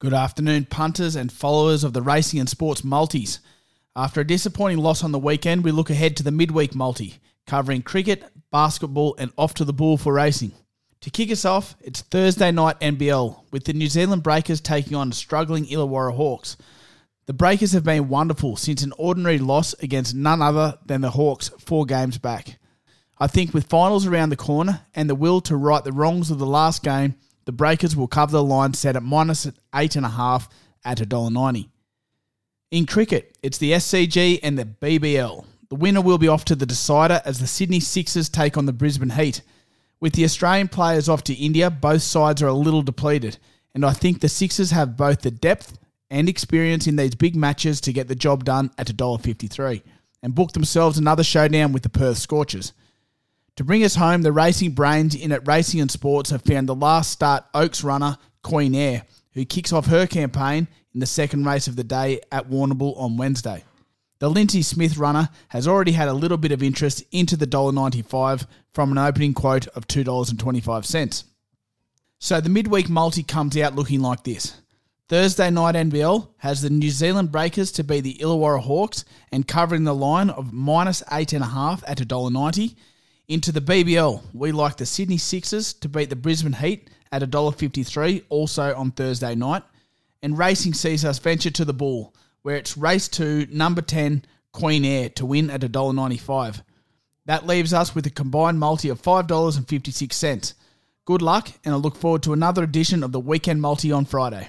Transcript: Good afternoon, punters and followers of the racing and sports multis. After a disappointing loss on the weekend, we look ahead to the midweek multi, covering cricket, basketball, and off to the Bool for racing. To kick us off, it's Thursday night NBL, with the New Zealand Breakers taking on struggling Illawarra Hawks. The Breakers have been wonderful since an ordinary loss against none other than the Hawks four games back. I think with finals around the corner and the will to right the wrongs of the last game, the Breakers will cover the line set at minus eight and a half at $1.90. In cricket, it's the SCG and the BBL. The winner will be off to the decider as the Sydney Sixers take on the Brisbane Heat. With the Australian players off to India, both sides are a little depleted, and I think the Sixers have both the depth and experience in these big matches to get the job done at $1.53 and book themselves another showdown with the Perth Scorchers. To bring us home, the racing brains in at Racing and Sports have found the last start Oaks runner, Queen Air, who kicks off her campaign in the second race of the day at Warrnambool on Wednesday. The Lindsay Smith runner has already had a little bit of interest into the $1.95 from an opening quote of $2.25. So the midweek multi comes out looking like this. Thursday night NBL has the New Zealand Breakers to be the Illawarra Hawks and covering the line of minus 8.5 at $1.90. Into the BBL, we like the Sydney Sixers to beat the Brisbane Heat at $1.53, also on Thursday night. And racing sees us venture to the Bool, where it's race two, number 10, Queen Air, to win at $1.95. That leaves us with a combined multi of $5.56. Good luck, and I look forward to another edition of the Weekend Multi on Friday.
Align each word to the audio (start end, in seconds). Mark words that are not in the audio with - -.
Good 0.00 0.14
afternoon, 0.14 0.64
punters 0.64 1.14
and 1.14 1.30
followers 1.30 1.84
of 1.84 1.92
the 1.92 2.00
racing 2.00 2.40
and 2.40 2.48
sports 2.48 2.82
multis. 2.82 3.40
After 3.94 4.22
a 4.22 4.26
disappointing 4.26 4.78
loss 4.78 5.04
on 5.04 5.12
the 5.12 5.18
weekend, 5.18 5.62
we 5.62 5.72
look 5.72 5.90
ahead 5.90 6.16
to 6.16 6.22
the 6.22 6.30
midweek 6.30 6.74
multi, 6.74 7.16
covering 7.46 7.82
cricket, 7.82 8.24
basketball, 8.50 9.14
and 9.18 9.30
off 9.36 9.52
to 9.52 9.64
the 9.66 9.74
Bool 9.74 9.98
for 9.98 10.14
racing. 10.14 10.52
To 11.02 11.10
kick 11.10 11.30
us 11.30 11.44
off, 11.44 11.76
it's 11.82 12.00
Thursday 12.00 12.50
night 12.50 12.80
NBL, 12.80 13.42
with 13.50 13.64
the 13.64 13.74
New 13.74 13.88
Zealand 13.88 14.22
Breakers 14.22 14.62
taking 14.62 14.94
on 14.94 15.12
struggling 15.12 15.66
Illawarra 15.66 16.16
Hawks. 16.16 16.56
The 17.26 17.34
Breakers 17.34 17.72
have 17.72 17.84
been 17.84 18.08
wonderful 18.08 18.56
since 18.56 18.82
an 18.82 18.94
ordinary 18.96 19.38
loss 19.38 19.74
against 19.82 20.14
none 20.14 20.40
other 20.40 20.78
than 20.86 21.02
the 21.02 21.10
Hawks 21.10 21.50
four 21.58 21.84
games 21.84 22.16
back. 22.16 22.58
I 23.18 23.26
think 23.26 23.52
with 23.52 23.66
finals 23.66 24.06
around 24.06 24.30
the 24.30 24.36
corner 24.36 24.80
and 24.94 25.10
the 25.10 25.14
will 25.14 25.42
to 25.42 25.56
right 25.58 25.84
the 25.84 25.92
wrongs 25.92 26.30
of 26.30 26.38
the 26.38 26.46
last 26.46 26.82
game, 26.82 27.16
the 27.50 27.56
Breakers 27.56 27.96
will 27.96 28.06
cover 28.06 28.30
the 28.30 28.44
line 28.44 28.74
set 28.74 28.94
at 28.94 29.02
minus 29.02 29.50
eight 29.74 29.96
and 29.96 30.06
a 30.06 30.10
half 30.10 30.48
at 30.84 30.98
$1.90. 30.98 31.68
In 32.70 32.86
cricket, 32.86 33.36
it's 33.42 33.58
the 33.58 33.72
SCG 33.72 34.38
and 34.44 34.56
the 34.56 34.66
BBL. 34.66 35.44
The 35.68 35.74
winner 35.74 36.00
will 36.00 36.16
be 36.16 36.28
off 36.28 36.44
to 36.44 36.54
the 36.54 36.64
decider 36.64 37.20
as 37.24 37.40
the 37.40 37.48
Sydney 37.48 37.80
Sixers 37.80 38.28
take 38.28 38.56
on 38.56 38.66
the 38.66 38.72
Brisbane 38.72 39.10
Heat. 39.10 39.42
With 39.98 40.12
the 40.12 40.22
Australian 40.22 40.68
players 40.68 41.08
off 41.08 41.24
to 41.24 41.34
India, 41.34 41.70
both 41.70 42.02
sides 42.02 42.40
are 42.40 42.46
a 42.46 42.52
little 42.52 42.82
depleted, 42.82 43.38
and 43.74 43.84
I 43.84 43.94
think 43.94 44.20
the 44.20 44.28
Sixers 44.28 44.70
have 44.70 44.96
both 44.96 45.22
the 45.22 45.32
depth 45.32 45.76
and 46.08 46.28
experience 46.28 46.86
in 46.86 46.94
these 46.94 47.16
big 47.16 47.34
matches 47.34 47.80
to 47.80 47.92
get 47.92 48.06
the 48.06 48.14
job 48.14 48.44
done 48.44 48.70
at 48.78 48.86
$1.53 48.86 49.82
and 50.22 50.36
book 50.36 50.52
themselves 50.52 50.98
another 50.98 51.24
showdown 51.24 51.72
with 51.72 51.82
the 51.82 51.88
Perth 51.88 52.18
Scorchers. 52.18 52.72
To 53.60 53.64
bring 53.64 53.84
us 53.84 53.94
home, 53.94 54.22
the 54.22 54.32
racing 54.32 54.70
brains 54.70 55.14
in 55.14 55.32
at 55.32 55.46
Racing 55.46 55.82
and 55.82 55.90
Sports 55.90 56.30
have 56.30 56.40
found 56.40 56.66
the 56.66 56.74
last 56.74 57.10
start 57.10 57.44
Oaks 57.52 57.84
runner, 57.84 58.16
Queen 58.42 58.74
Air, 58.74 59.02
who 59.34 59.44
kicks 59.44 59.70
off 59.70 59.84
her 59.84 60.06
campaign 60.06 60.66
in 60.94 61.00
the 61.00 61.04
second 61.04 61.44
race 61.44 61.68
of 61.68 61.76
the 61.76 61.84
day 61.84 62.22
at 62.32 62.48
Warrnambool 62.48 62.98
on 62.98 63.18
Wednesday. 63.18 63.62
The 64.18 64.30
Lindsay 64.30 64.62
Smith 64.62 64.96
runner 64.96 65.28
has 65.48 65.68
already 65.68 65.92
had 65.92 66.08
a 66.08 66.14
little 66.14 66.38
bit 66.38 66.52
of 66.52 66.62
interest 66.62 67.04
into 67.12 67.36
the 67.36 67.46
$1.95 67.46 68.46
from 68.72 68.92
an 68.92 68.96
opening 68.96 69.34
quote 69.34 69.66
of 69.66 69.86
$2.25. 69.86 71.24
So 72.18 72.40
the 72.40 72.48
midweek 72.48 72.88
multi 72.88 73.22
comes 73.22 73.58
out 73.58 73.76
looking 73.76 74.00
like 74.00 74.24
this. 74.24 74.58
Thursday 75.10 75.50
night 75.50 75.74
NBL 75.74 76.28
has 76.38 76.62
the 76.62 76.70
New 76.70 76.88
Zealand 76.88 77.30
Breakers 77.30 77.72
to 77.72 77.84
be 77.84 78.00
the 78.00 78.14
Illawarra 78.22 78.62
Hawks 78.62 79.04
and 79.30 79.46
covering 79.46 79.84
the 79.84 79.94
line 79.94 80.30
of 80.30 80.50
minus 80.50 81.02
8.5 81.02 81.82
at 81.86 81.98
$1.90. 81.98 82.74
Into 83.30 83.52
the 83.52 83.60
BBL, 83.60 84.20
we 84.34 84.50
like 84.50 84.76
the 84.76 84.84
Sydney 84.84 85.16
Sixers 85.16 85.72
to 85.74 85.88
beat 85.88 86.10
the 86.10 86.16
Brisbane 86.16 86.52
Heat 86.52 86.90
at 87.12 87.22
$1.53, 87.22 88.24
also 88.28 88.74
on 88.74 88.90
Thursday 88.90 89.36
night. 89.36 89.62
And 90.20 90.36
racing 90.36 90.74
sees 90.74 91.04
us 91.04 91.20
venture 91.20 91.52
to 91.52 91.64
the 91.64 91.72
Bool, 91.72 92.12
where 92.42 92.56
it's 92.56 92.76
race 92.76 93.06
two, 93.06 93.46
number 93.48 93.82
10, 93.82 94.24
Queen 94.50 94.84
Air, 94.84 95.10
to 95.10 95.24
win 95.24 95.48
at 95.48 95.60
$1.95. 95.60 96.62
That 97.26 97.46
leaves 97.46 97.72
us 97.72 97.94
with 97.94 98.04
a 98.06 98.10
combined 98.10 98.58
multi 98.58 98.88
of 98.88 99.00
$5.56. 99.00 100.54
Good 101.04 101.22
luck, 101.22 101.52
and 101.64 101.72
I 101.72 101.76
look 101.76 101.94
forward 101.94 102.24
to 102.24 102.32
another 102.32 102.64
edition 102.64 103.04
of 103.04 103.12
the 103.12 103.20
Weekend 103.20 103.62
Multi 103.62 103.92
on 103.92 104.06
Friday. 104.06 104.48